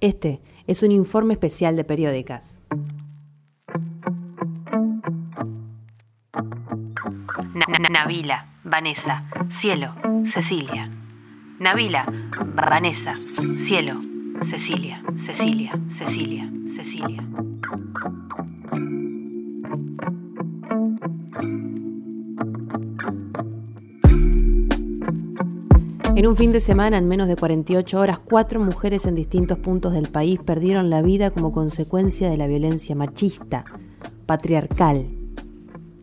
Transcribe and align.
Este 0.00 0.40
es 0.66 0.82
un 0.82 0.92
informe 0.92 1.32
especial 1.32 1.74
de 1.74 1.84
periódicas. 1.84 2.60
Navila, 7.90 8.46
Vanessa, 8.62 9.24
Cielo, 9.48 9.94
Cecilia. 10.24 10.90
Navila, 11.58 12.04
Vanessa, 12.54 13.14
Cielo, 13.58 14.00
Cecilia, 14.42 15.02
Cecilia, 15.16 15.80
Cecilia, 15.88 16.50
Cecilia. 16.68 17.24
En 26.16 26.26
un 26.26 26.34
fin 26.34 26.50
de 26.50 26.62
semana, 26.62 26.96
en 26.96 27.08
menos 27.08 27.28
de 27.28 27.36
48 27.36 28.00
horas, 28.00 28.18
cuatro 28.18 28.58
mujeres 28.58 29.04
en 29.04 29.14
distintos 29.14 29.58
puntos 29.58 29.92
del 29.92 30.08
país 30.08 30.40
perdieron 30.42 30.88
la 30.88 31.02
vida 31.02 31.30
como 31.30 31.52
consecuencia 31.52 32.30
de 32.30 32.38
la 32.38 32.46
violencia 32.46 32.94
machista, 32.94 33.66
patriarcal. 34.24 35.10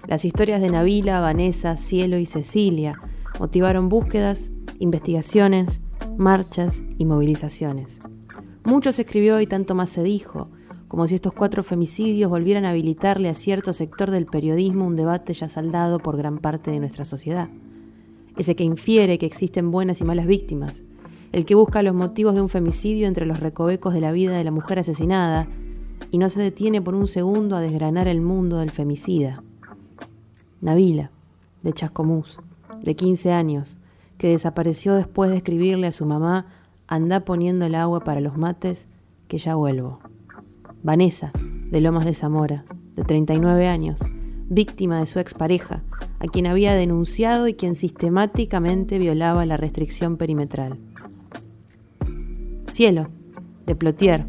Las 0.08 0.24
historias 0.24 0.62
de 0.62 0.70
Navila, 0.70 1.20
Vanessa, 1.20 1.76
Cielo 1.76 2.20
y 2.20 2.28
Cecilia 2.28 3.00
motivaron 3.40 3.90
búsquedas, 3.90 4.52
investigaciones, 4.78 5.82
marchas 6.16 6.84
y 7.00 7.06
movilizaciones. 7.06 7.98
Mucho 8.66 8.94
se 8.94 9.02
escribió 9.02 9.42
y 9.42 9.48
tanto 9.48 9.74
más 9.74 9.90
se 9.90 10.04
dijo, 10.04 10.52
como 10.88 11.08
si 11.08 11.16
estos 11.16 11.34
cuatro 11.34 11.64
femicidios 11.64 12.30
volvieran 12.30 12.66
a 12.66 12.70
habilitarle 12.70 13.30
a 13.30 13.34
cierto 13.34 13.74
sector 13.74 14.12
del 14.12 14.28
periodismo 14.28 14.86
un 14.86 14.96
debate 14.96 15.34
ya 15.34 15.50
saldado 15.50 15.98
por 15.98 16.18
gran 16.18 16.38
parte 16.38 16.70
de 16.70 16.78
nuestra 16.78 17.04
sociedad 17.04 17.50
ese 18.38 18.56
que 18.56 18.64
infiere 18.64 19.18
que 19.18 19.26
existen 19.26 19.72
buenas 19.72 20.02
y 20.02 20.06
malas 20.06 20.26
víctimas, 20.26 20.84
el 21.32 21.46
que 21.46 21.56
busca 21.56 21.84
los 21.84 21.96
motivos 21.96 22.36
de 22.36 22.42
un 22.42 22.50
femicidio 22.50 23.08
entre 23.08 23.26
los 23.26 23.40
recovecos 23.40 23.94
de 23.94 24.02
la 24.02 24.12
vida 24.12 24.38
de 24.38 24.44
la 24.44 24.52
mujer 24.52 24.80
asesinada 24.80 25.48
y 26.12 26.18
no 26.18 26.30
se 26.30 26.42
detiene 26.42 26.82
por 26.82 26.96
un 26.96 27.08
segundo 27.08 27.56
a 27.56 27.62
desgranar 27.62 28.08
el 28.08 28.22
mundo 28.22 28.58
del 28.58 28.70
femicida. 28.70 29.42
Navila, 30.62 31.12
de 31.64 31.74
Chascomús, 31.74 32.40
de 32.84 32.96
15 32.96 33.32
años, 33.32 33.80
que 34.18 34.30
desapareció 34.30 34.94
después 34.94 35.32
de 35.32 35.38
escribirle 35.38 35.88
a 35.88 35.92
su 35.92 36.06
mamá, 36.06 36.48
anda 36.88 37.26
poniendo 37.26 37.66
el 37.66 37.76
agua 37.76 38.04
para 38.04 38.22
los 38.22 38.38
mates, 38.38 38.88
que 39.28 39.38
ya 39.38 39.56
vuelvo. 39.56 40.00
Vanessa, 40.84 41.32
de 41.72 41.82
Lomas 41.82 42.06
de 42.06 42.14
Zamora, 42.14 42.66
de 42.96 43.04
39 43.04 43.68
años, 43.68 44.02
víctima 44.50 45.00
de 45.00 45.06
su 45.06 45.20
expareja, 45.20 45.82
a 46.24 46.28
quien 46.28 46.48
había 46.48 46.74
denunciado 46.74 47.50
y 47.50 47.54
quien 47.54 47.76
sistemáticamente 47.76 48.98
violaba 48.98 49.46
la 49.46 49.58
restricción 49.58 50.16
perimetral. 50.16 50.80
Cielo, 52.72 53.10
de 53.66 53.76
Plotier, 53.76 54.28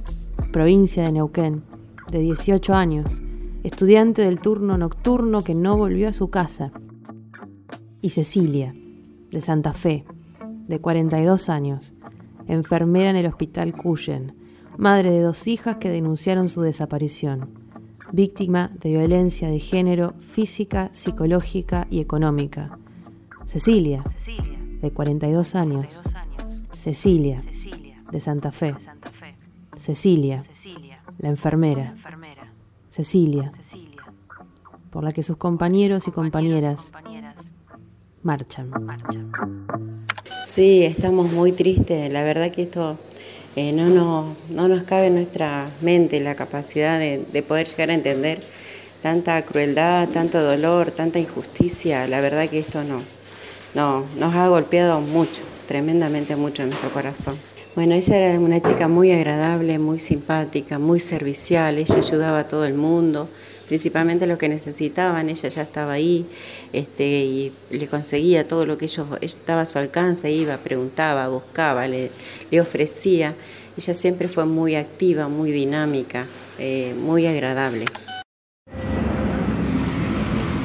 provincia 0.52 1.04
de 1.04 1.12
Neuquén, 1.12 1.62
de 2.10 2.18
18 2.18 2.74
años, 2.74 3.22
estudiante 3.62 4.22
del 4.22 4.40
turno 4.40 4.76
nocturno 4.76 5.42
que 5.42 5.54
no 5.54 5.76
volvió 5.76 6.08
a 6.08 6.12
su 6.12 6.30
casa. 6.30 6.72
Y 8.00 8.10
Cecilia, 8.10 8.74
de 9.30 9.40
Santa 9.40 9.72
Fe, 9.72 10.04
de 10.66 10.80
42 10.80 11.48
años, 11.48 11.94
enfermera 12.48 13.10
en 13.10 13.16
el 13.16 13.26
hospital 13.26 13.72
Cuyen, 13.72 14.34
madre 14.76 15.12
de 15.12 15.20
dos 15.20 15.46
hijas 15.46 15.76
que 15.76 15.90
denunciaron 15.90 16.48
su 16.48 16.60
desaparición 16.60 17.63
víctima 18.14 18.70
de 18.80 18.90
violencia 18.90 19.48
de 19.48 19.58
género 19.58 20.14
física, 20.20 20.88
psicológica 20.92 21.88
y 21.90 22.00
económica. 22.00 22.78
Cecilia, 23.44 24.04
de 24.80 24.90
42 24.92 25.56
años. 25.56 26.00
Cecilia, 26.70 27.42
de 28.12 28.20
Santa 28.20 28.52
Fe. 28.52 28.76
Cecilia, 29.76 30.44
la 31.18 31.28
enfermera. 31.28 31.96
Cecilia, 32.88 33.50
por 34.90 35.02
la 35.02 35.10
que 35.10 35.24
sus 35.24 35.36
compañeros 35.36 36.06
y 36.06 36.12
compañeras 36.12 36.92
marchan. 38.22 38.70
Sí, 40.44 40.84
estamos 40.84 41.32
muy 41.32 41.50
tristes. 41.50 42.12
La 42.12 42.22
verdad 42.22 42.52
que 42.52 42.62
esto 42.62 42.96
eh, 43.56 43.72
no, 43.72 43.88
no, 43.88 44.36
no, 44.50 44.68
nos 44.68 44.84
cabe 44.84 45.06
en 45.06 45.14
nuestra 45.14 45.68
mente 45.80 46.20
la 46.20 46.34
capacidad 46.34 46.98
de, 46.98 47.24
de, 47.32 47.42
poder 47.42 47.68
llegar 47.68 47.90
a 47.90 47.94
entender 47.94 48.40
tanta 49.02 49.42
crueldad, 49.44 50.08
tanto 50.08 50.42
dolor, 50.42 50.90
tanta 50.90 51.18
injusticia. 51.18 52.06
La 52.08 52.20
verdad 52.20 52.48
que 52.48 52.58
esto 52.58 52.82
no, 52.82 53.02
no 53.74 54.04
nos 54.16 54.34
ha 54.34 54.48
golpeado 54.48 55.00
mucho, 55.00 55.42
tremendamente 55.68 56.36
mucho 56.36 56.62
en 56.62 56.70
nuestro 56.70 56.90
corazón. 56.92 57.36
Bueno, 57.74 57.94
ella 57.94 58.16
era 58.16 58.38
una 58.38 58.62
chica 58.62 58.86
muy 58.86 59.10
agradable, 59.10 59.80
muy 59.80 59.98
simpática, 59.98 60.78
muy 60.78 61.00
servicial, 61.00 61.78
ella 61.78 61.96
ayudaba 61.96 62.40
a 62.40 62.48
todo 62.48 62.64
el 62.66 62.74
mundo, 62.74 63.28
principalmente 63.66 64.26
lo 64.26 64.38
que 64.38 64.48
necesitaban, 64.48 65.28
ella 65.28 65.48
ya 65.48 65.62
estaba 65.62 65.92
ahí 65.92 66.26
este, 66.72 67.04
y 67.04 67.52
le 67.70 67.86
conseguía 67.86 68.46
todo 68.46 68.66
lo 68.66 68.78
que 68.78 68.86
ellos 68.86 69.06
estaba 69.20 69.62
a 69.62 69.66
su 69.66 69.78
alcance, 69.78 70.30
iba, 70.30 70.56
preguntaba, 70.58 71.28
buscaba, 71.28 71.86
le, 71.86 72.10
ofrecía. 72.60 73.34
Ella 73.76 73.94
siempre 73.94 74.28
fue 74.28 74.46
muy 74.46 74.76
activa, 74.76 75.28
muy 75.28 75.50
dinámica, 75.50 76.26
eh, 76.58 76.94
muy 76.96 77.26
agradable. 77.26 77.86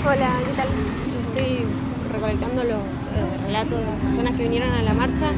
Hola, 0.06 0.40
¿qué 0.48 0.54
tal? 0.56 0.68
Estoy 1.28 1.66
recolectando 2.14 2.64
los 2.64 2.78
eh, 2.78 3.46
relatos 3.48 3.80
de 3.80 3.86
las 3.86 4.00
personas 4.06 4.36
que 4.38 4.44
vinieron 4.44 4.70
a 4.70 4.84
la 4.84 4.94
marcha. 4.94 5.32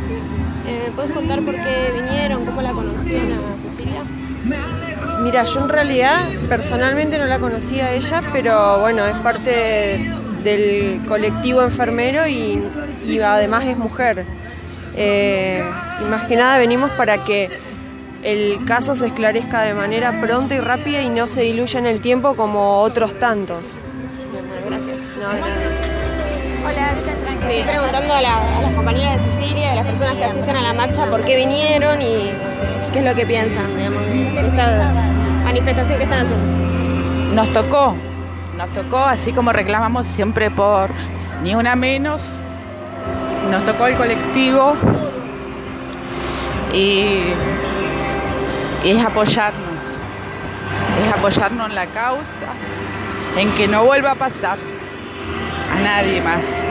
Eh, 0.67 0.91
¿Puedes 0.95 1.11
contar 1.11 1.43
por 1.43 1.55
qué 1.55 1.91
vinieron, 1.93 2.45
cómo 2.45 2.61
la 2.61 2.71
conocían 2.73 3.31
a 3.31 3.57
Cecilia? 3.61 4.90
Mira, 5.19 5.43
yo 5.45 5.61
en 5.61 5.69
realidad 5.69 6.27
personalmente 6.49 7.17
no 7.17 7.25
la 7.25 7.39
conocía 7.39 7.87
a 7.87 7.91
ella, 7.91 8.23
pero 8.31 8.79
bueno, 8.79 9.05
es 9.05 9.15
parte 9.17 10.11
del 10.43 11.01
colectivo 11.07 11.61
enfermero 11.61 12.27
y, 12.27 12.63
además 13.23 13.65
es 13.65 13.77
mujer. 13.77 14.25
Eh, 14.95 15.63
y 16.03 16.09
más 16.09 16.25
que 16.25 16.35
nada 16.35 16.57
venimos 16.57 16.91
para 16.91 17.23
que 17.23 17.49
el 18.23 18.63
caso 18.65 18.95
se 18.95 19.07
esclarezca 19.07 19.61
de 19.61 19.73
manera 19.73 20.19
pronta 20.21 20.55
y 20.55 20.59
rápida 20.59 21.01
y 21.01 21.09
no 21.09 21.27
se 21.27 21.41
diluya 21.41 21.79
en 21.79 21.85
el 21.85 22.01
tiempo 22.01 22.35
como 22.35 22.79
otros 22.79 23.17
tantos. 23.19 23.79
gracias. 24.65 24.97
Hola, 26.63 26.93
¿qué 27.03 27.21
Estoy 27.41 27.63
preguntando 27.63 28.13
a, 28.13 28.21
las 28.21 28.73
compañeras 28.75 29.17
de 29.17 29.31
Cecilia, 29.31 29.71
a 29.71 29.75
las 29.75 29.87
personas 29.87 30.15
que 30.15 30.23
asisten 30.23 30.55
a 30.55 30.61
la 30.61 30.73
marcha, 30.73 31.05
por 31.07 31.23
qué 31.25 31.35
vinieron 31.35 32.01
y 32.01 32.31
qué 32.91 32.99
es 32.99 33.05
lo 33.05 33.15
que 33.15 33.25
piensan, 33.25 33.75
digamos, 33.75 34.05
de 34.05 34.47
esta 34.47 34.91
manifestación 35.43 35.97
que 35.97 36.03
están 36.03 36.25
haciendo. 36.25 37.35
Nos 37.35 37.53
tocó, 37.53 37.95
nos 38.57 38.69
tocó, 38.73 38.99
así 38.99 39.31
como 39.31 39.51
reclamamos 39.53 40.07
siempre 40.07 40.51
por 40.51 40.89
ni 41.43 41.55
una 41.55 41.75
menos, 41.75 42.39
nos 43.49 43.65
tocó 43.65 43.87
el 43.87 43.95
colectivo 43.95 44.75
y, 46.73 47.33
es 48.83 49.05
apoyarnos, 49.05 49.97
es 51.03 51.13
apoyarnos 51.13 51.69
en 51.69 51.75
la 51.75 51.85
causa, 51.87 52.53
en 53.37 53.51
que 53.51 53.67
no 53.67 53.85
vuelva 53.85 54.11
a 54.11 54.15
pasar 54.15 54.57
a 55.71 55.81
nadie 55.81 56.21
más. 56.21 56.61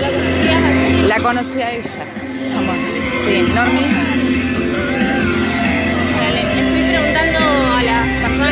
la 0.00 0.08
conocías? 0.08 1.08
La 1.08 1.20
conocí 1.20 1.60
a 1.60 1.72
ella. 1.72 2.06
Somos, 2.52 2.76
sí, 3.24 3.42
Normi. 3.42 4.21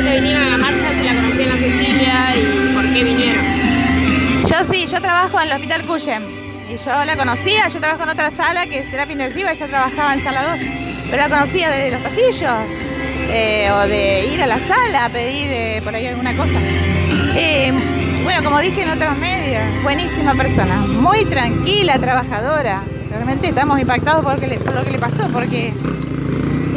Que 0.03 0.15
vinieron 0.15 0.43
a 0.43 0.51
la 0.51 0.57
marcha 0.57 0.89
si 0.91 1.03
la 1.03 1.15
conocían 1.15 1.53
a 1.53 1.57
Cecilia 1.57 2.37
y 2.37 2.75
por 2.75 2.93
qué 2.93 3.05
vinieron. 3.05 3.45
Yo 4.49 4.65
sí, 4.65 4.87
yo 4.87 5.01
trabajo 5.01 5.41
en 5.41 5.49
el 5.49 5.53
Hospital 5.55 5.85
Cuyen. 5.87 6.41
Y 6.69 6.77
yo 6.77 7.05
la 7.05 7.17
conocía, 7.17 7.69
yo 7.69 7.81
trabajo 7.81 8.05
en 8.05 8.11
otra 8.11 8.31
sala 8.31 8.67
que 8.67 8.79
es 8.79 8.91
terapia 8.91 9.13
intensiva, 9.13 9.53
ella 9.53 9.67
trabajaba 9.67 10.15
en 10.15 10.23
sala 10.23 10.43
2. 10.53 10.61
Pero 11.11 11.17
la 11.17 11.29
conocía 11.29 11.69
desde 11.69 11.91
los 11.91 12.01
pasillos, 12.01 12.53
eh, 13.29 13.69
o 13.73 13.89
de 13.89 14.27
ir 14.33 14.43
a 14.43 14.47
la 14.47 14.61
sala 14.61 15.07
a 15.07 15.09
pedir 15.11 15.49
eh, 15.51 15.81
por 15.83 15.95
ahí 15.95 16.07
alguna 16.07 16.37
cosa. 16.37 16.61
Bueno, 18.23 18.45
como 18.45 18.61
dije 18.61 18.83
en 18.83 18.91
otros 18.91 19.17
medios, 19.17 19.63
buenísima 19.83 20.35
persona, 20.35 20.77
muy 20.77 21.25
tranquila, 21.25 21.99
trabajadora. 21.99 22.83
Realmente 23.11 23.49
estamos 23.49 23.81
impactados 23.81 24.23
por, 24.23 24.35
lo 24.35 24.41
que 24.85 24.91
le 24.91 24.99
pasó, 24.99 25.29
porque 25.33 25.73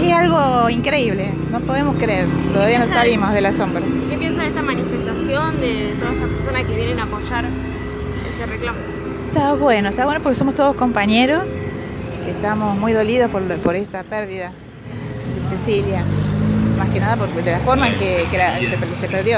es 0.02 0.14
algo 0.14 0.70
increíble, 0.70 1.30
no 1.54 1.60
podemos 1.60 1.96
creer, 1.98 2.26
todavía 2.52 2.80
no 2.80 2.88
salimos 2.88 3.32
del 3.32 3.46
asombro. 3.46 3.84
¿Qué 4.10 4.18
piensa 4.18 4.42
de 4.42 4.48
esta 4.48 4.64
manifestación, 4.64 5.62
de 5.62 5.94
todas 6.00 6.16
estas 6.16 6.30
personas 6.30 6.64
que 6.64 6.76
vienen 6.76 7.00
a 7.00 7.04
apoyar 7.04 7.46
este 8.32 8.46
reclamo? 8.48 8.80
Está 9.28 9.54
bueno, 9.54 9.90
está 9.90 10.06
bueno 10.06 10.20
porque 10.24 10.36
somos 10.36 10.56
todos 10.56 10.76
compañeros, 10.76 11.44
estamos 12.26 12.76
muy 12.76 12.92
dolidos 12.92 13.30
por, 13.30 13.76
esta 13.76 14.02
pérdida 14.02 14.52
de 15.36 15.56
Cecilia, 15.56 16.04
más 16.80 16.90
que 16.90 17.00
nada 17.00 17.18
por 17.18 17.30
la 17.46 17.60
forma 17.60 17.88
en 17.88 18.00
que, 18.00 18.26
se 19.00 19.08
perdió. 19.08 19.38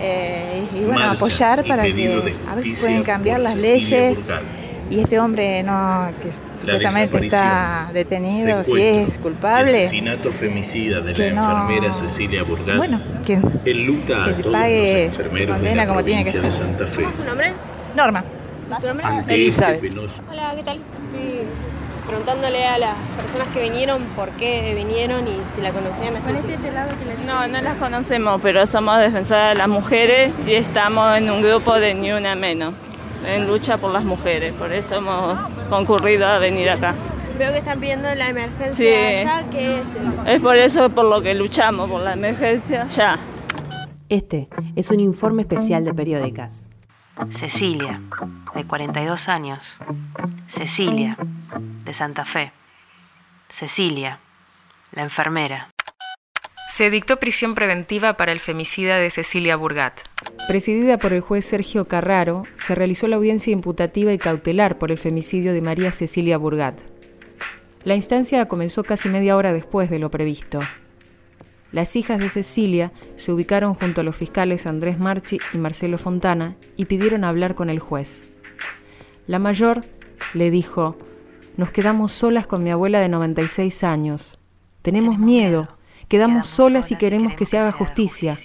Eh, 0.00 0.64
y 0.74 0.80
bueno, 0.84 1.10
apoyar 1.10 1.62
para 1.64 1.82
que 1.84 2.34
a 2.50 2.54
ver 2.54 2.64
si 2.64 2.72
pueden 2.72 3.02
cambiar 3.02 3.40
las 3.40 3.56
leyes 3.56 4.18
y 4.90 5.00
este 5.00 5.18
hombre 5.18 5.62
no 5.62 6.10
que 6.22 6.30
supuestamente 6.58 7.24
está 7.24 7.90
detenido, 7.92 8.62
si 8.64 8.80
es 8.80 9.18
culpable. 9.18 9.86
asesinato 9.86 10.32
femicida 10.32 11.00
de 11.00 11.14
la 11.14 11.26
enfermera 11.26 11.94
Cecilia 11.94 12.42
Burgat. 12.42 12.76
Bueno, 12.76 13.00
que, 13.24 13.38
el 13.64 13.84
luta 13.84 14.34
que 14.36 14.44
pague 14.44 15.10
su 15.30 15.46
condena 15.46 15.86
como 15.86 16.04
tiene 16.04 16.24
que 16.24 16.32
ser. 16.32 16.52
¿Tu 16.52 17.24
nombre? 17.24 17.52
Norma. 17.96 18.24
¿Tu 18.80 18.86
nombre? 18.86 19.06
Elizabeth. 19.28 19.82
Hola, 20.30 20.52
¿qué 20.56 20.62
tal? 20.62 20.80
Estoy 21.10 21.46
preguntándole 22.06 22.64
a 22.64 22.78
las 22.78 22.96
personas 23.20 23.48
que 23.48 23.62
vinieron 23.62 24.02
por 24.14 24.30
qué 24.30 24.74
vinieron 24.76 25.26
y 25.26 25.36
si 25.54 25.60
la 25.60 25.72
conocían 25.72 26.16
a 26.16 26.20
Cecilia. 26.20 26.86
No, 27.26 27.48
no 27.48 27.60
las 27.60 27.76
conocemos, 27.78 28.40
pero 28.40 28.66
somos 28.66 28.98
defensoras 28.98 29.50
de 29.50 29.54
las 29.56 29.68
mujeres 29.68 30.32
y 30.46 30.54
estamos 30.54 31.16
en 31.18 31.30
un 31.30 31.42
grupo 31.42 31.74
de 31.74 31.94
Ni 31.94 32.12
Una 32.12 32.36
Menos, 32.36 32.74
en 33.26 33.46
lucha 33.46 33.76
por 33.78 33.92
las 33.92 34.04
mujeres. 34.04 34.52
Por 34.54 34.72
eso 34.72 34.94
hemos 34.96 35.38
concurrido 35.68 36.26
a 36.26 36.38
venir 36.38 36.70
acá. 36.70 36.94
Veo 37.38 37.52
que 37.52 37.58
están 37.58 37.78
pidiendo 37.80 38.14
la 38.14 38.28
emergencia 38.28 38.74
Sí. 38.74 38.86
allá, 39.28 39.44
¿qué 39.50 39.80
es 39.80 39.88
eso? 39.88 40.24
Es 40.26 40.40
por 40.40 40.56
eso 40.56 40.88
por 40.90 41.04
lo 41.04 41.20
que 41.20 41.34
luchamos, 41.34 41.90
por 41.90 42.00
la 42.02 42.14
emergencia 42.14 42.86
ya. 42.88 43.18
Este 44.08 44.48
es 44.76 44.90
un 44.90 45.00
informe 45.00 45.42
especial 45.42 45.84
de 45.84 45.92
periódicas. 45.92 46.68
Cecilia, 47.30 48.00
de 48.54 48.64
42 48.64 49.28
años. 49.28 49.76
Cecilia, 50.48 51.16
de 51.84 51.94
Santa 51.94 52.24
Fe. 52.24 52.52
Cecilia, 53.48 54.18
la 54.92 55.02
enfermera. 55.02 55.68
Se 56.68 56.90
dictó 56.90 57.18
prisión 57.18 57.54
preventiva 57.54 58.16
para 58.16 58.32
el 58.32 58.40
femicida 58.40 58.98
de 58.98 59.10
Cecilia 59.10 59.56
Burgat. 59.56 59.94
Presidida 60.48 60.98
por 60.98 61.12
el 61.12 61.20
juez 61.20 61.44
Sergio 61.44 61.86
Carraro, 61.86 62.42
se 62.56 62.74
realizó 62.74 63.06
la 63.06 63.16
audiencia 63.16 63.52
imputativa 63.52 64.12
y 64.12 64.18
cautelar 64.18 64.76
por 64.76 64.90
el 64.90 64.98
femicidio 64.98 65.52
de 65.52 65.62
María 65.62 65.92
Cecilia 65.92 66.38
Burgat. 66.38 66.78
La 67.84 67.94
instancia 67.94 68.46
comenzó 68.48 68.82
casi 68.82 69.08
media 69.08 69.36
hora 69.36 69.52
después 69.52 69.90
de 69.90 70.00
lo 70.00 70.10
previsto. 70.10 70.60
Las 71.70 71.94
hijas 71.94 72.18
de 72.18 72.28
Cecilia 72.28 72.92
se 73.14 73.32
ubicaron 73.32 73.74
junto 73.74 74.00
a 74.00 74.04
los 74.04 74.16
fiscales 74.16 74.66
Andrés 74.66 74.98
Marchi 74.98 75.38
y 75.52 75.58
Marcelo 75.58 75.98
Fontana 75.98 76.56
y 76.76 76.86
pidieron 76.86 77.22
hablar 77.22 77.54
con 77.54 77.70
el 77.70 77.78
juez. 77.78 78.26
La 79.28 79.38
mayor 79.38 79.84
le 80.34 80.50
dijo, 80.50 80.98
nos 81.56 81.70
quedamos 81.70 82.10
solas 82.12 82.46
con 82.48 82.64
mi 82.64 82.70
abuela 82.70 82.98
de 82.98 83.08
96 83.08 83.84
años. 83.84 84.38
Tenemos 84.82 85.18
miedo, 85.18 85.75
quedamos 86.08 86.46
solas 86.46 86.92
y 86.92 86.96
queremos 86.96 87.34
que 87.34 87.46
se 87.46 87.58
haga 87.58 87.72
justicia. 87.72 88.38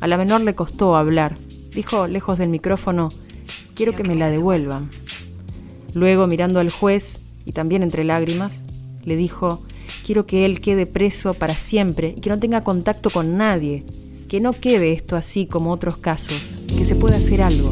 A 0.00 0.06
la 0.06 0.16
menor 0.16 0.40
le 0.42 0.54
costó 0.54 0.96
hablar. 0.96 1.38
Dijo, 1.74 2.06
lejos 2.06 2.38
del 2.38 2.48
micrófono, 2.48 3.08
quiero 3.74 3.94
que 3.94 4.04
me 4.04 4.14
la 4.14 4.30
devuelvan. 4.30 4.90
Luego, 5.94 6.26
mirando 6.26 6.60
al 6.60 6.70
juez, 6.70 7.20
y 7.44 7.52
también 7.52 7.82
entre 7.82 8.04
lágrimas, 8.04 8.62
le 9.04 9.16
dijo, 9.16 9.62
quiero 10.04 10.26
que 10.26 10.44
él 10.44 10.60
quede 10.60 10.86
preso 10.86 11.34
para 11.34 11.54
siempre 11.54 12.14
y 12.16 12.20
que 12.20 12.30
no 12.30 12.38
tenga 12.38 12.64
contacto 12.64 13.10
con 13.10 13.36
nadie, 13.36 13.84
que 14.28 14.40
no 14.40 14.52
quede 14.52 14.92
esto 14.92 15.16
así 15.16 15.46
como 15.46 15.72
otros 15.72 15.96
casos, 15.96 16.54
que 16.76 16.84
se 16.84 16.96
pueda 16.96 17.16
hacer 17.16 17.42
algo. 17.42 17.70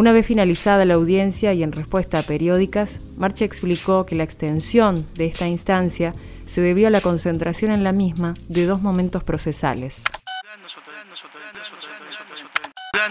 Una 0.00 0.12
vez 0.12 0.24
finalizada 0.24 0.86
la 0.86 0.94
audiencia 0.94 1.52
y 1.52 1.62
en 1.62 1.72
respuesta 1.72 2.20
a 2.20 2.22
periódicas, 2.22 3.00
Marcha 3.18 3.44
explicó 3.44 4.06
que 4.06 4.14
la 4.14 4.24
extensión 4.24 5.04
de 5.14 5.26
esta 5.26 5.46
instancia 5.46 6.14
se 6.46 6.62
debió 6.62 6.88
a 6.88 6.90
la 6.90 7.02
concentración 7.02 7.70
en 7.70 7.84
la 7.84 7.92
misma 7.92 8.32
de 8.48 8.64
dos 8.64 8.80
momentos 8.80 9.22
procesales. 9.24 10.04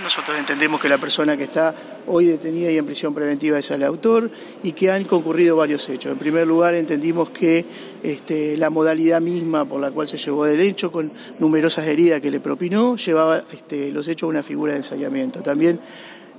Nosotros 0.01 0.39
entendemos 0.39 0.81
que 0.81 0.89
la 0.89 0.97
persona 0.97 1.37
que 1.37 1.43
está 1.43 1.75
hoy 2.07 2.25
detenida 2.25 2.71
y 2.71 2.77
en 2.79 2.85
prisión 2.87 3.13
preventiva 3.13 3.59
es 3.59 3.69
el 3.69 3.83
autor 3.83 4.31
y 4.63 4.71
que 4.71 4.89
han 4.89 5.03
concurrido 5.03 5.57
varios 5.57 5.87
hechos. 5.89 6.11
En 6.11 6.17
primer 6.17 6.47
lugar, 6.47 6.73
entendimos 6.73 7.29
que 7.29 7.65
este, 8.01 8.57
la 8.57 8.71
modalidad 8.71 9.21
misma 9.21 9.65
por 9.65 9.79
la 9.79 9.91
cual 9.91 10.07
se 10.07 10.17
llevó 10.17 10.45
del 10.45 10.59
hecho, 10.59 10.91
con 10.91 11.11
numerosas 11.37 11.85
heridas 11.85 12.19
que 12.19 12.31
le 12.31 12.39
propinó, 12.39 12.95
llevaba 12.95 13.43
este, 13.51 13.91
los 13.91 14.07
hechos 14.07 14.25
a 14.27 14.29
una 14.29 14.41
figura 14.41 14.71
de 14.71 14.79
ensayamiento. 14.79 15.43
También 15.43 15.79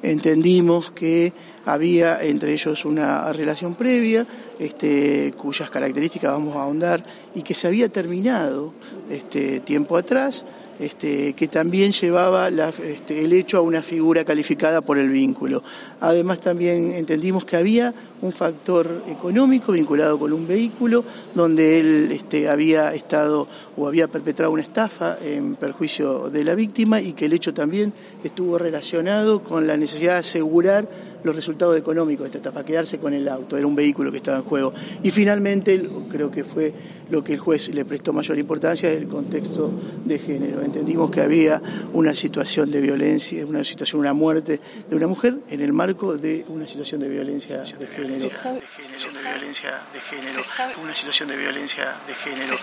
entendimos 0.03 0.91
que 0.91 1.33
había 1.65 2.23
entre 2.23 2.53
ellos 2.53 2.85
una 2.85 3.33
relación 3.33 3.75
previa, 3.75 4.27
este, 4.59 5.33
cuyas 5.37 5.71
características 5.71 6.33
vamos 6.33 6.57
a 6.57 6.63
ahondar, 6.63 7.05
y 7.35 7.43
que 7.43 7.55
se 7.55 7.67
había 7.67 7.89
terminado 7.89 8.73
este, 9.11 9.61
tiempo 9.61 9.97
atrás, 9.97 10.45
este, 10.81 11.35
que 11.35 11.47
también 11.47 11.93
llevaba 11.93 12.49
este, 12.49 13.23
el 13.23 13.33
hecho 13.35 13.59
a 13.59 13.61
una 13.61 13.83
figura 13.83 14.25
calificada 14.25 14.81
por 14.81 14.99
el 14.99 15.11
vínculo. 15.11 15.63
Además 16.01 16.41
también 16.41 16.93
entendimos 16.93 17.45
que 17.45 17.57
había 17.57 17.93
un 18.23 18.33
factor 18.33 19.05
económico 19.07 19.73
vinculado 19.73 20.19
con 20.19 20.33
un 20.33 20.49
vehículo 20.49 21.05
donde 21.35 21.81
él 21.81 22.09
este, 22.13 22.49
había 22.49 22.95
estado 22.95 23.47
o 23.77 23.87
había 23.87 24.09
perpetrado 24.09 24.53
una 24.53 24.63
estafa 24.63 25.19
en 25.23 25.55
perjuicio 25.57 26.31
de 26.31 26.45
la 26.45 26.55
víctima 26.55 27.01
y 27.01 27.13
que 27.13 27.27
el 27.27 27.35
hecho 27.35 27.53
también 27.53 27.93
estuvo 28.25 28.57
relacionado 28.57 29.45
con 29.45 29.67
la 29.67 29.77
necesidad 29.77 30.15
de 30.15 30.19
asegurar 30.21 30.89
los 31.23 31.37
resultados 31.37 31.77
económicos 31.77 32.25
de 32.25 32.27
esta 32.29 32.39
estafa, 32.39 32.65
quedarse 32.65 32.99
con 32.99 33.13
el 33.13 33.29
auto, 33.29 33.57
era 33.57 33.67
un 33.67 33.75
vehículo 33.75 34.11
que 34.11 34.19
estaba 34.19 34.39
en 34.39 34.45
juego. 34.45 34.73
Y 35.03 35.11
finalmente, 35.11 35.89
creo 36.11 36.31
que 36.31 36.45
fue 36.45 36.73
lo 37.11 37.25
que 37.25 37.35
el 37.35 37.39
juez 37.39 37.75
le 37.75 37.85
prestó 37.85 38.13
mayor 38.13 38.39
importancia, 38.39 38.91
el 38.91 39.09
contexto 39.09 39.71
de 40.05 40.19
género. 40.19 40.63
Entendimos 40.63 41.11
que 41.11 41.21
había 41.21 41.61
una 41.93 42.15
situación 42.15 42.71
de 42.71 42.81
violencia, 42.81 43.45
una 43.47 43.65
situación, 43.65 44.01
una 44.01 44.13
muerte 44.13 44.61
de 44.89 44.97
una 44.97 45.07
mujer 45.07 45.39
en 45.49 45.61
el 45.61 45.73
marco 45.73 46.17
de 46.17 46.45
una 46.49 46.67
situación 46.67 47.01
de 47.01 47.09
violencia 47.09 47.63
de 47.63 47.87
género. 47.87 48.25
De 48.25 48.31
género, 48.31 49.13
de 49.13 49.23
violencia 49.23 49.71
de 49.93 50.01
género, 50.01 50.43
una 50.83 50.95
situación 50.95 51.29
de 51.29 51.37
violencia 51.37 51.97
de 52.07 52.15
género. 52.15 52.57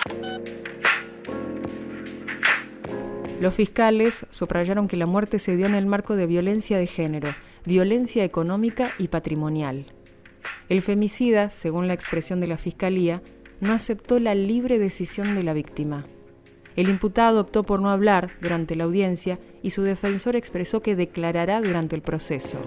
Los 3.39 3.54
fiscales 3.54 4.25
subrayaron 4.31 4.88
que 4.88 4.98
la 4.98 5.06
muerte 5.06 5.38
se 5.38 5.56
dio 5.56 5.68
en 5.68 5.75
el 5.75 5.86
marco 5.86 6.15
de 6.15 6.25
violencia 6.25 6.80
de 6.80 6.88
género, 6.88 7.36
violencia 7.68 8.24
económica 8.24 8.94
y 8.98 9.10
patrimonial. 9.10 9.88
El 10.69 10.81
femicida, 10.81 11.50
según 11.50 11.90
la 11.90 11.94
expresión 11.94 12.40
de 12.40 12.48
la 12.48 12.58
Fiscalía, 12.58 13.22
no 13.60 13.74
aceptó 13.74 14.19
la 14.19 14.36
libre 14.36 14.80
decisión 14.80 15.36
de 15.36 15.44
la 15.44 15.52
víctima. 15.52 16.06
El 16.78 16.88
imputado 16.88 17.42
optó 17.42 17.64
por 17.64 17.81
no 17.81 17.90
hablar 17.90 18.31
durante 18.42 18.78
la 18.78 18.86
audiencia 18.86 19.38
y 19.62 19.72
su 19.72 19.81
defensor 19.81 20.38
expresó 20.38 20.81
que 20.81 20.96
declarará 20.96 21.60
durante 21.60 21.98
el 21.98 22.02
proceso. 22.02 22.58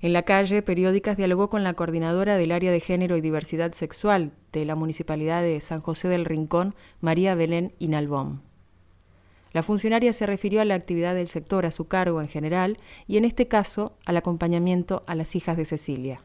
En 0.00 0.12
la 0.12 0.22
calle, 0.22 0.62
Periódicas 0.62 1.16
dialogó 1.16 1.50
con 1.50 1.62
la 1.62 1.74
coordinadora 1.74 2.36
del 2.36 2.50
área 2.50 2.72
de 2.72 2.80
género 2.80 3.16
y 3.16 3.20
diversidad 3.20 3.74
sexual 3.74 4.32
de 4.50 4.64
la 4.64 4.74
Municipalidad 4.74 5.42
de 5.42 5.60
San 5.60 5.80
José 5.80 6.08
del 6.08 6.24
Rincón, 6.24 6.74
María 7.00 7.36
Belén 7.36 7.74
Inalbón. 7.78 8.49
La 9.52 9.62
funcionaria 9.62 10.12
se 10.12 10.26
refirió 10.26 10.60
a 10.60 10.64
la 10.64 10.74
actividad 10.74 11.14
del 11.14 11.28
sector 11.28 11.66
a 11.66 11.70
su 11.70 11.88
cargo 11.88 12.20
en 12.20 12.28
general 12.28 12.78
y 13.06 13.16
en 13.16 13.24
este 13.24 13.48
caso 13.48 13.96
al 14.06 14.16
acompañamiento 14.16 15.02
a 15.06 15.14
las 15.14 15.34
hijas 15.34 15.56
de 15.56 15.64
Cecilia. 15.64 16.20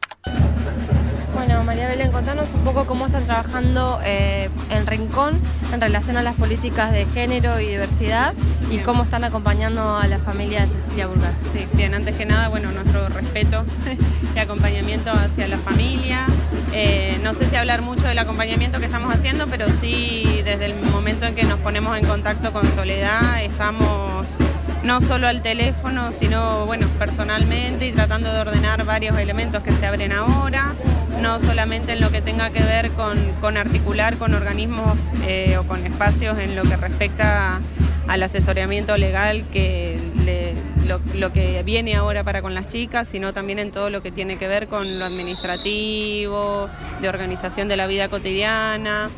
Bueno, 1.36 1.62
María 1.64 1.86
Belén, 1.86 2.10
contanos 2.12 2.48
un 2.54 2.64
poco 2.64 2.86
cómo 2.86 3.04
están 3.04 3.26
trabajando 3.26 4.00
eh, 4.02 4.48
en 4.70 4.86
Rincón 4.86 5.38
en 5.70 5.82
relación 5.82 6.16
a 6.16 6.22
las 6.22 6.34
políticas 6.34 6.92
de 6.92 7.04
género 7.04 7.60
y 7.60 7.66
diversidad 7.66 8.32
y 8.70 8.78
cómo 8.78 9.02
están 9.02 9.22
acompañando 9.22 9.98
a 9.98 10.06
la 10.06 10.18
familia 10.18 10.62
de 10.62 10.68
Cecilia 10.68 11.08
Burgar. 11.08 11.34
Sí, 11.52 11.68
bien, 11.74 11.92
antes 11.92 12.16
que 12.16 12.24
nada, 12.24 12.48
bueno, 12.48 12.72
nuestro 12.72 13.10
respeto 13.10 13.66
y 14.34 14.38
acompañamiento 14.38 15.10
hacia 15.10 15.46
la 15.46 15.58
familia. 15.58 16.24
Eh, 16.72 17.20
no 17.22 17.34
sé 17.34 17.44
si 17.44 17.54
hablar 17.54 17.82
mucho 17.82 18.06
del 18.06 18.18
acompañamiento 18.18 18.78
que 18.78 18.86
estamos 18.86 19.14
haciendo, 19.14 19.46
pero 19.46 19.68
sí 19.70 20.40
desde 20.42 20.64
el 20.64 20.74
momento 20.90 21.26
en 21.26 21.34
que 21.34 21.44
nos 21.44 21.60
ponemos 21.60 21.98
en 21.98 22.06
contacto 22.06 22.50
con 22.50 22.66
Soledad, 22.70 23.44
estamos 23.44 24.38
no 24.84 25.02
solo 25.02 25.28
al 25.28 25.42
teléfono, 25.42 26.12
sino 26.12 26.64
bueno, 26.64 26.86
personalmente 26.98 27.86
y 27.88 27.92
tratando 27.92 28.32
de 28.32 28.40
ordenar 28.40 28.84
varios 28.84 29.18
elementos 29.18 29.62
que 29.62 29.72
se 29.72 29.84
abren 29.84 30.12
ahora, 30.12 30.74
no 31.20 31.40
solamente 31.40 31.92
en 31.92 32.00
lo 32.00 32.10
que 32.10 32.20
tenga 32.22 32.50
que 32.50 32.62
ver 32.62 32.90
con, 32.92 33.18
con 33.40 33.56
articular 33.56 34.16
con 34.16 34.34
organismos 34.34 35.12
eh, 35.26 35.56
o 35.58 35.64
con 35.66 35.84
espacios 35.86 36.38
en 36.38 36.56
lo 36.56 36.62
que 36.62 36.76
respecta 36.76 37.60
al 38.08 38.22
asesoramiento 38.22 38.96
legal 38.96 39.44
que 39.52 39.98
le- 40.24 40.54
lo, 40.86 41.32
que 41.32 41.62
viene 41.62 41.94
ahora 41.94 42.24
para 42.24 42.42
con 42.42 42.54
las 42.54 42.68
chicas, 42.68 43.08
sino 43.08 43.32
también 43.32 43.58
en 43.58 43.70
todo 43.70 43.90
lo 43.90 44.02
que 44.02 44.10
tiene 44.10 44.36
que 44.38 44.48
ver 44.48 44.68
con 44.68 44.98
lo 44.98 45.04
administrativo, 45.04 46.68
de 47.00 47.08
organización 47.08 47.68
de 47.68 47.76
la 47.76 47.86
vida 47.86 48.08
cotidiana. 48.08 49.10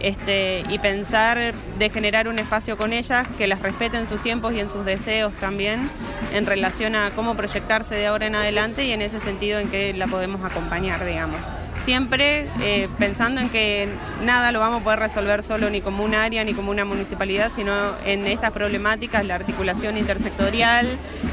este, 0.00 0.62
y 0.68 0.78
pensar 0.78 1.52
de 1.78 1.90
generar 1.90 2.28
un 2.28 2.38
espacio 2.38 2.76
con 2.76 2.92
ellas 2.92 3.26
que 3.36 3.48
las 3.48 3.60
respeten 3.60 4.00
en 4.00 4.06
sus 4.06 4.22
tiempos 4.22 4.54
y 4.54 4.60
en 4.60 4.68
sus 4.70 4.84
deseos 4.84 5.32
también 5.34 5.90
en 6.32 6.46
relación 6.46 6.94
a 6.96 7.10
cómo 7.10 7.36
proyectarse 7.36 7.94
de 7.94 8.06
ahora 8.06 8.26
en 8.26 8.34
adelante 8.34 8.84
y 8.84 8.92
en 8.92 9.02
ese 9.02 9.20
sentido 9.20 9.58
en 9.58 9.68
que 9.68 9.92
la 9.94 10.06
podemos 10.06 10.44
acompañar, 10.44 11.04
digamos. 11.04 11.40
Siempre 11.76 12.48
eh, 12.60 12.88
pensando 12.98 13.40
en 13.40 13.48
que 13.48 13.88
nada 14.22 14.52
lo 14.52 14.60
vamos 14.60 14.80
a 14.80 14.84
poder 14.84 14.98
resolver 14.98 15.42
solo 15.42 15.70
ni 15.70 15.80
como 15.80 16.04
un 16.04 16.14
área 16.14 16.44
ni 16.44 16.54
como 16.54 16.70
una 16.70 16.84
municipalidad, 16.84 17.50
sino 17.54 17.94
en 18.04 18.26
estas 18.26 18.50
problemáticas, 18.52 19.24
la 19.24 19.36
articulación 19.36 19.96
intersectorial, 19.96 20.86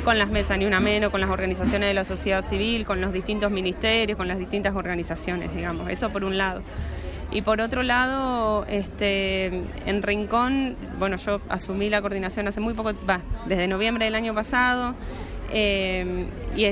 con 0.04 0.18
las 0.18 0.30
mesas 0.30 0.58
ni 0.58 0.66
una 0.66 0.80
menos, 0.80 1.12
con 1.12 1.22
las 1.22 1.30
organizaciones 1.30 1.88
de 1.88 1.94
la 1.94 2.04
sociedad 2.04 2.42
civil, 2.42 2.86
con 2.86 3.02
los 3.02 3.14
distintos 3.14 3.52
ministerios, 3.52 4.18
con 4.18 4.28
las 4.28 4.38
distintas 4.38 4.76
organizaciones, 4.76 5.54
digamos. 5.56 5.90
Eso 5.90 6.10
por 6.12 6.24
un 6.24 6.38
lado. 6.38 6.62
Y 7.32 7.44
por 7.44 7.62
otro 7.62 7.82
lado, 7.82 8.66
este, 8.68 9.46
en 9.86 10.04
Rincón, 10.04 10.76
bueno, 11.00 11.16
yo 11.16 11.40
asumí 11.48 11.90
la 11.90 12.02
coordinación 12.02 12.48
hace 12.48 12.60
muy 12.60 12.74
poco, 12.74 12.92
va, 13.10 13.22
desde 13.48 13.68
noviembre 13.68 14.06
del 14.06 14.16
año 14.16 14.34
pasado, 14.34 14.96
eh, 15.54 16.28
y 16.56 16.66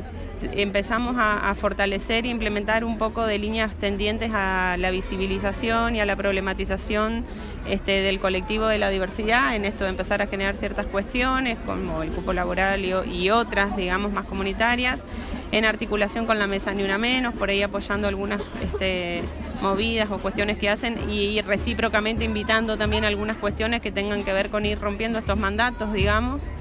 empezamos 0.54 1.16
a, 1.18 1.54
fortalecer 1.56 2.26
e 2.26 2.30
implementar 2.30 2.84
un 2.84 2.98
poco 2.98 3.26
de 3.26 3.38
líneas 3.38 3.76
tendientes 3.76 4.32
a 4.34 4.78
la 4.78 4.92
visibilización 4.92 5.96
y 5.96 6.00
a 6.00 6.06
la 6.06 6.16
problematización 6.16 7.26
este, 7.68 8.02
del 8.02 8.20
colectivo 8.20 8.68
de 8.68 8.78
la 8.78 8.90
diversidad, 8.90 9.56
en 9.56 9.66
esto 9.66 9.84
de 9.84 9.90
empezar 9.90 10.22
a 10.22 10.28
generar 10.28 10.56
ciertas 10.56 10.86
cuestiones 10.86 11.58
como 11.66 12.04
el 12.04 12.12
cupo 12.12 12.34
laboral 12.34 12.84
y, 12.86 13.30
otras, 13.30 13.76
digamos, 13.76 14.12
más 14.12 14.26
comunitarias, 14.26 15.04
en 15.52 15.66
articulación 15.66 16.26
con 16.26 16.40
la 16.40 16.48
mesa 16.48 16.74
Ni 16.74 16.84
Una 16.84 16.98
Menos, 16.98 17.34
por 17.34 17.50
ahí 17.50 17.64
apoyando 17.64 18.08
algunas 18.08 18.56
este, 18.58 19.24
movidas 19.62 20.10
o 20.12 20.20
cuestiones 20.20 20.58
que 20.58 20.70
hacen 20.70 21.10
y, 21.10 21.42
recíprocamente 21.42 22.24
invitando 22.24 22.78
también 22.78 23.06
algunas 23.06 23.38
cuestiones 23.38 23.82
que 23.82 23.92
tengan 23.92 24.24
que 24.24 24.34
ver 24.34 24.50
con 24.50 24.66
ir 24.66 24.80
rompiendo 24.80 25.20
estos 25.20 25.38
mandatos, 25.38 25.94
digamos. 25.94 26.52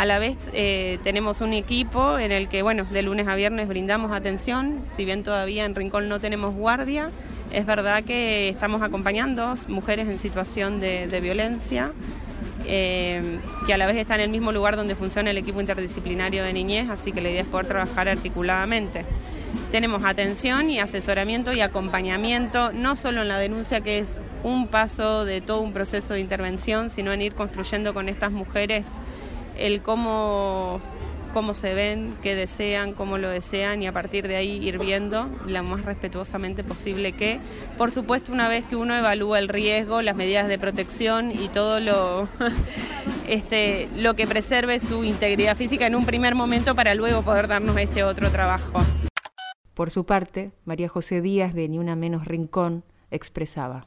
A 0.00 0.06
la 0.06 0.18
vez 0.18 0.50
eh, 0.54 0.98
tenemos 1.04 1.42
un 1.42 1.52
equipo 1.52 2.18
en 2.18 2.32
el 2.32 2.48
que, 2.48 2.62
bueno, 2.62 2.86
de 2.86 3.02
lunes 3.02 3.28
a 3.28 3.34
viernes 3.34 3.68
brindamos 3.68 4.12
atención, 4.12 4.80
si 4.82 5.04
bien 5.04 5.22
todavía 5.22 5.66
en 5.66 5.74
Rincón 5.74 6.08
no 6.08 6.20
tenemos 6.20 6.54
guardia, 6.54 7.10
es 7.52 7.66
verdad 7.66 8.02
que 8.02 8.48
estamos 8.48 8.80
acompañando 8.80 9.54
mujeres 9.68 10.08
en 10.08 10.18
situación 10.18 10.80
de, 10.80 11.20
violencia, 11.20 11.92
eh, 12.64 13.40
que 13.66 13.74
a 13.74 13.76
la 13.76 13.86
vez 13.86 13.98
está 13.98 14.14
en 14.14 14.22
el 14.22 14.30
mismo 14.30 14.52
lugar 14.52 14.74
donde 14.74 14.94
funciona 14.94 15.32
el 15.32 15.36
equipo 15.36 15.60
interdisciplinario 15.60 16.44
de 16.44 16.54
niñez, 16.54 16.88
así 16.88 17.12
que 17.12 17.20
la 17.20 17.28
idea 17.28 17.42
es 17.42 17.48
poder 17.48 17.66
trabajar 17.66 18.08
articuladamente. 18.08 19.04
Tenemos 19.70 20.02
atención 20.06 20.70
y 20.70 20.80
asesoramiento 20.80 21.52
y 21.52 21.60
acompañamiento, 21.60 22.72
no 22.72 22.96
solo 22.96 23.20
en 23.20 23.28
la 23.28 23.36
denuncia, 23.36 23.82
que 23.82 23.98
es 23.98 24.18
un 24.44 24.66
paso 24.66 25.26
de 25.26 25.42
todo 25.42 25.60
un 25.60 25.74
proceso 25.74 26.14
de 26.14 26.20
intervención, 26.20 26.88
sino 26.88 27.12
en 27.12 27.20
ir 27.20 27.34
construyendo 27.34 27.92
con 27.92 28.08
estas 28.08 28.32
mujeres 28.32 28.98
el 29.60 29.82
cómo, 29.82 30.80
cómo 31.32 31.54
se 31.54 31.74
ven, 31.74 32.16
qué 32.22 32.34
desean, 32.34 32.92
cómo 32.92 33.18
lo 33.18 33.28
desean 33.28 33.82
y 33.82 33.86
a 33.86 33.92
partir 33.92 34.26
de 34.26 34.36
ahí 34.36 34.56
ir 34.66 34.78
viendo 34.78 35.28
lo 35.46 35.62
más 35.62 35.84
respetuosamente 35.84 36.64
posible 36.64 37.12
que, 37.12 37.38
por 37.78 37.90
supuesto, 37.90 38.32
una 38.32 38.48
vez 38.48 38.64
que 38.64 38.76
uno 38.76 38.96
evalúa 38.96 39.38
el 39.38 39.48
riesgo, 39.48 40.02
las 40.02 40.16
medidas 40.16 40.48
de 40.48 40.58
protección 40.58 41.30
y 41.30 41.48
todo 41.48 41.80
lo, 41.80 42.28
este, 43.28 43.88
lo 43.96 44.14
que 44.14 44.26
preserve 44.26 44.78
su 44.78 45.04
integridad 45.04 45.56
física 45.56 45.86
en 45.86 45.94
un 45.94 46.06
primer 46.06 46.34
momento 46.34 46.74
para 46.74 46.94
luego 46.94 47.22
poder 47.22 47.46
darnos 47.46 47.76
este 47.76 48.02
otro 48.02 48.30
trabajo. 48.30 48.80
Por 49.74 49.90
su 49.90 50.04
parte, 50.04 50.52
María 50.64 50.88
José 50.88 51.20
Díaz 51.20 51.54
de 51.54 51.68
Ni 51.68 51.78
Una 51.78 51.96
Menos 51.96 52.26
Rincón 52.26 52.84
expresaba. 53.10 53.86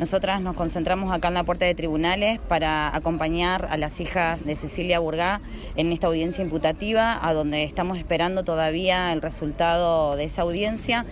Nosotras 0.00 0.40
nos 0.40 0.56
concentramos 0.56 1.12
acá 1.12 1.28
en 1.28 1.34
la 1.34 1.44
puerta 1.44 1.66
de 1.66 1.74
tribunales 1.74 2.38
para 2.48 2.96
acompañar 2.96 3.68
a 3.70 3.76
las 3.76 4.00
hijas 4.00 4.46
de 4.46 4.56
Cecilia 4.56 4.98
Burgá 4.98 5.42
en 5.76 5.92
esta 5.92 6.06
audiencia 6.06 6.42
imputativa, 6.42 7.18
a 7.20 7.34
donde 7.34 7.64
estamos 7.64 7.98
esperando 7.98 8.42
todavía 8.42 9.12
el 9.12 9.20
resultado 9.20 10.16
de 10.16 10.24
esa 10.24 10.40
audiencia. 10.40 11.04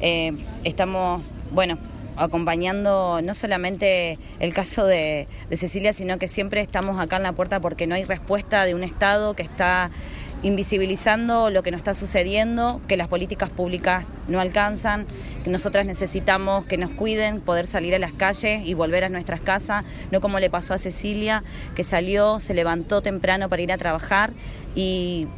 Eh, 0.00 0.32
estamos, 0.64 1.30
bueno, 1.52 1.78
acompañando 2.16 3.20
no 3.22 3.32
solamente 3.32 4.18
el 4.40 4.52
caso 4.52 4.86
de, 4.86 5.28
de 5.48 5.56
Cecilia, 5.56 5.92
sino 5.92 6.18
que 6.18 6.26
siempre 6.26 6.62
estamos 6.62 7.00
acá 7.00 7.18
en 7.18 7.22
la 7.22 7.34
puerta 7.34 7.60
porque 7.60 7.86
no 7.86 7.94
hay 7.94 8.02
respuesta 8.02 8.64
de 8.64 8.74
un 8.74 8.82
Estado 8.82 9.34
que 9.34 9.44
está 9.44 9.92
invisibilizando 10.42 11.50
lo 11.50 11.62
que 11.62 11.70
nos 11.70 11.78
está 11.78 11.94
sucediendo, 11.94 12.80
que 12.88 12.96
las 12.96 13.08
políticas 13.08 13.48
públicas 13.48 14.16
no 14.28 14.40
alcanzan, 14.40 15.06
que 15.44 15.50
nosotras 15.50 15.86
necesitamos 15.86 16.64
que 16.64 16.76
nos 16.76 16.90
cuiden, 16.90 17.40
poder 17.40 17.66
salir 17.66 17.94
a 17.94 17.98
las 17.98 18.12
calles 18.12 18.66
y 18.66 18.74
volver 18.74 19.04
a 19.04 19.08
nuestras 19.08 19.40
casas, 19.40 19.84
no 20.10 20.20
como 20.20 20.40
le 20.40 20.50
pasó 20.50 20.74
a 20.74 20.78
Cecilia, 20.78 21.44
que 21.74 21.84
salió, 21.84 22.40
se 22.40 22.54
levantó 22.54 23.02
temprano 23.02 23.48
para 23.48 23.62
ir 23.62 23.72
a 23.72 23.78
trabajar 23.78 24.32
y, 24.74 25.28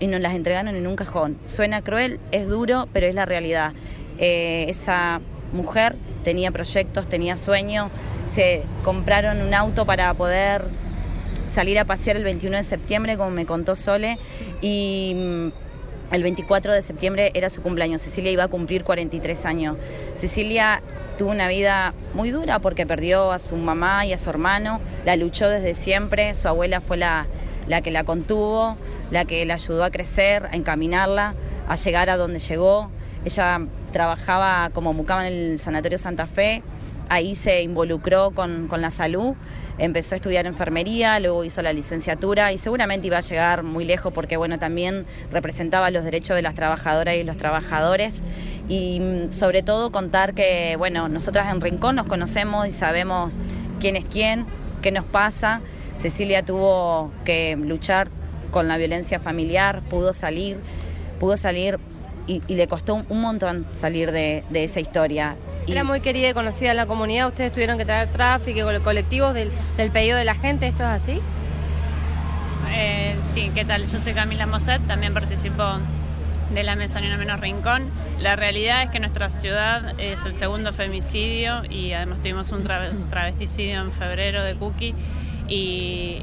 nos 0.00 0.20
las 0.20 0.34
entregaron 0.34 0.76
en 0.76 0.86
un 0.86 0.96
cajón. 0.96 1.38
Suena 1.46 1.80
cruel, 1.80 2.20
es 2.30 2.46
duro, 2.46 2.86
pero 2.92 3.06
es 3.06 3.14
la 3.14 3.24
realidad. 3.24 3.72
Eh, 4.18 4.66
esa 4.68 5.22
mujer 5.54 5.96
tenía 6.24 6.50
proyectos, 6.50 7.08
tenía 7.08 7.36
sueños, 7.36 7.90
se 8.26 8.64
compraron 8.82 9.40
un 9.40 9.54
auto 9.54 9.86
para 9.86 10.12
poder 10.12 10.66
salir 11.48 11.78
a 11.78 11.84
pasear 11.84 12.16
el 12.16 12.24
21 12.24 12.56
de 12.56 12.62
septiembre, 12.62 13.16
como 13.16 13.30
me 13.30 13.46
contó 13.46 13.74
Sole, 13.74 14.18
y 14.60 15.12
mm, 15.14 15.48
el 16.14 16.22
24 16.22 16.74
de 16.74 16.82
septiembre 16.82 17.30
era 17.34 17.50
su 17.50 17.62
cumpleaños. 17.62 18.02
Cecilia 18.02 18.30
iba 18.30 18.44
a 18.44 18.48
cumplir 18.48 18.84
43 18.84 19.46
años. 19.46 19.76
Cecilia 20.14 20.82
tuvo 21.18 21.30
una 21.30 21.48
vida 21.48 21.94
muy 22.12 22.30
dura 22.30 22.58
porque 22.58 22.86
perdió 22.86 23.32
a 23.32 23.38
su 23.38 23.56
mamá 23.56 24.04
y 24.06 24.12
a 24.12 24.18
su 24.18 24.30
hermano, 24.30 24.80
la 25.04 25.16
luchó 25.16 25.48
desde 25.48 25.74
siempre, 25.74 26.34
su 26.34 26.48
abuela 26.48 26.80
fue 26.80 26.96
la, 26.96 27.26
la 27.68 27.80
que 27.82 27.90
la 27.90 28.04
contuvo, 28.04 28.76
la 29.10 29.24
que 29.24 29.44
la 29.46 29.54
ayudó 29.54 29.84
a 29.84 29.90
crecer, 29.90 30.46
a 30.46 30.56
encaminarla, 30.56 31.34
a 31.68 31.76
llegar 31.76 32.10
a 32.10 32.16
donde 32.16 32.38
llegó. 32.38 32.90
Ella 33.24 33.60
trabajaba 33.92 34.70
como 34.74 34.92
mucama 34.92 35.26
en 35.26 35.32
el 35.32 35.58
Sanatorio 35.58 35.98
Santa 35.98 36.26
Fe, 36.26 36.62
ahí 37.08 37.34
se 37.34 37.62
involucró 37.62 38.30
con, 38.32 38.68
con 38.68 38.80
la 38.80 38.90
salud 38.90 39.34
empezó 39.78 40.14
a 40.14 40.16
estudiar 40.16 40.46
enfermería, 40.46 41.18
luego 41.20 41.44
hizo 41.44 41.60
la 41.62 41.72
licenciatura 41.72 42.52
y 42.52 42.58
seguramente 42.58 43.06
iba 43.08 43.18
a 43.18 43.22
llegar 43.22 43.62
muy 43.62 43.84
lejos 43.84 44.12
porque 44.12 44.36
bueno, 44.36 44.58
también 44.58 45.06
representaba 45.32 45.90
los 45.90 46.04
derechos 46.04 46.36
de 46.36 46.42
las 46.42 46.54
trabajadoras 46.54 47.16
y 47.16 47.24
los 47.24 47.36
trabajadores 47.36 48.22
y 48.68 49.00
mm, 49.00 49.32
sobre 49.32 49.62
todo 49.62 49.90
contar 49.90 50.34
que 50.34 50.76
bueno, 50.78 51.08
nosotras 51.08 51.52
en 51.52 51.60
Rincón 51.60 51.96
nos 51.96 52.06
conocemos 52.06 52.66
y 52.66 52.70
sabemos 52.70 53.38
quién 53.80 53.96
es 53.96 54.04
quién, 54.04 54.46
qué 54.82 54.92
nos 54.92 55.06
pasa. 55.06 55.60
Cecilia 55.96 56.44
tuvo 56.44 57.10
que 57.24 57.56
luchar 57.56 58.08
con 58.50 58.68
la 58.68 58.76
violencia 58.76 59.18
familiar, 59.18 59.82
pudo 59.88 60.12
salir, 60.12 60.58
pudo 61.18 61.36
salir 61.36 61.78
y, 62.26 62.40
le 62.48 62.66
costó 62.68 62.94
un, 63.08 63.20
montón 63.20 63.66
salir 63.74 64.10
de, 64.10 64.44
esa 64.52 64.80
historia. 64.80 65.36
Era 65.66 65.82
muy 65.82 66.00
querida 66.00 66.28
y 66.28 66.34
conocida 66.34 66.72
en 66.72 66.76
la 66.76 66.86
comunidad, 66.86 67.26
ustedes 67.26 67.52
tuvieron 67.52 67.78
que 67.78 67.84
traer 67.84 68.08
tráfico 68.10 68.64
con 68.64 68.82
colectivos 68.82 69.32
del, 69.32 69.50
del 69.76 69.90
pedido 69.90 70.18
de 70.18 70.24
la 70.24 70.34
gente, 70.34 70.66
¿esto 70.66 70.82
es 70.82 70.88
así? 70.88 71.20
Eh, 72.70 73.16
sí, 73.30 73.50
¿qué 73.54 73.64
tal? 73.64 73.86
Yo 73.86 73.98
soy 73.98 74.12
Camila 74.12 74.46
Moset, 74.46 74.86
también 74.86 75.14
participo 75.14 75.62
de 76.52 76.62
la 76.64 76.76
Mesa 76.76 77.00
Ni 77.00 77.06
Una 77.06 77.16
Menos 77.16 77.40
Rincón. 77.40 77.84
La 78.20 78.36
realidad 78.36 78.82
es 78.82 78.90
que 78.90 79.00
nuestra 79.00 79.30
ciudad 79.30 79.98
es 79.98 80.24
el 80.26 80.34
segundo 80.34 80.72
femicidio 80.72 81.62
y 81.70 81.92
además 81.92 82.20
tuvimos 82.20 82.52
un 82.52 82.62
travesticidio 83.10 83.80
en 83.80 83.90
febrero 83.90 84.44
de 84.44 84.54
Cookie 84.56 84.94
y, 85.48 86.22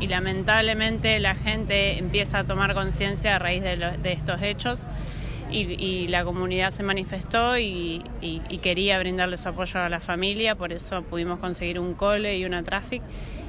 y 0.00 0.06
lamentablemente 0.08 1.18
la 1.18 1.34
gente 1.34 1.98
empieza 1.98 2.40
a 2.40 2.44
tomar 2.44 2.74
conciencia 2.74 3.36
a 3.36 3.38
raíz 3.38 3.62
de, 3.62 3.76
de 3.76 4.12
estos 4.12 4.42
hechos 4.42 4.86
y, 5.52 6.06
la 6.08 6.24
comunidad 6.24 6.70
se 6.70 6.82
manifestó 6.82 7.58
y, 7.58 8.02
quería 8.62 8.98
brindarle 8.98 9.36
su 9.36 9.48
apoyo 9.48 9.80
a 9.80 9.88
la 9.88 10.00
familia, 10.00 10.54
por 10.54 10.72
eso 10.72 11.02
pudimos 11.02 11.38
conseguir 11.38 11.78
un 11.78 11.94
cole 11.94 12.38
y 12.38 12.44
una 12.44 12.62
traffic 12.62 13.02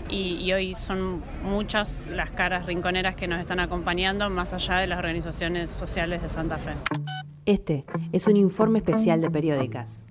y, 0.09 0.51
hoy 0.51 0.73
son 0.73 1.21
muchas 1.43 2.05
las 2.09 2.31
caras 2.31 2.65
rinconeras 2.65 3.15
que 3.15 3.27
nos 3.27 3.39
están 3.39 3.59
acompañando 3.59 4.29
más 4.29 4.53
allá 4.53 4.77
de 4.77 4.87
las 4.87 4.99
organizaciones 4.99 5.69
sociales 5.69 6.21
de 6.21 6.29
Santa 6.29 6.57
Fe. 6.57 6.73
Este 7.45 7.85
es 8.11 8.27
un 8.27 8.37
informe 8.37 8.79
especial 8.79 9.21
de 9.21 9.29
periódicas. 9.29 10.05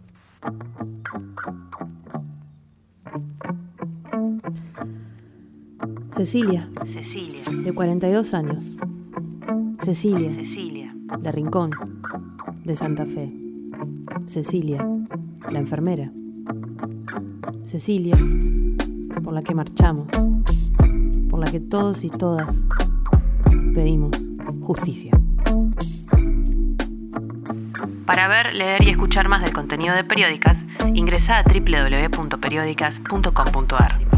Cecilia. 6.12 6.68
Cecilia. 6.87 7.40
De 7.62 7.73
42 7.73 8.35
años. 8.35 8.76
Cecilia. 9.82 10.35
Cecilia 10.35 10.79
de 11.19 11.33
Rincón, 11.33 11.71
de 12.64 12.76
Santa 12.76 13.07
Fe. 13.07 13.33
Cecilia, 14.26 14.87
la 15.50 15.59
enfermera. 15.59 16.12
Cecilia, 17.64 18.17
por 19.23 19.33
la 19.33 19.43
que 19.43 19.55
marchamos, 19.55 20.09
por 21.29 21.40
la 21.40 21.50
que 21.50 21.61
todos 21.61 22.05
y 22.05 22.11
todas 22.11 22.62
pedimos 23.75 24.11
justicia. 24.61 25.12
Para 28.07 28.29
ver, 28.29 28.55
leer 28.55 28.83
y 28.83 28.90
escuchar 28.90 29.29
más 29.29 29.43
del 29.43 29.52
contenido 29.52 29.95
de 29.95 30.05
Periódicas, 30.05 30.64
ingresa 30.95 31.38
a 31.38 31.45
www.periódicas.com.ar. 31.45 34.10